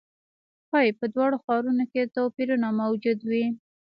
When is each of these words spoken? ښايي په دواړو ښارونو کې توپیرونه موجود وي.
ښايي 0.67 0.91
په 0.99 1.05
دواړو 1.13 1.37
ښارونو 1.45 1.83
کې 1.91 2.11
توپیرونه 2.15 2.67
موجود 2.81 3.19
وي. 3.29 3.45